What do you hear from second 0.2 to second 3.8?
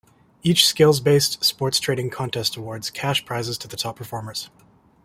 Each skills-based, sports trading contest awards cash prizes to the